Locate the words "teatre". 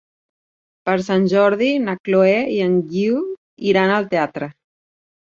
4.15-4.49